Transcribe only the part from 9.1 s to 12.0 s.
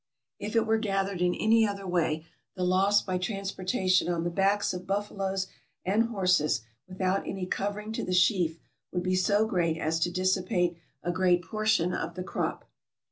so great as to dissipate a great portion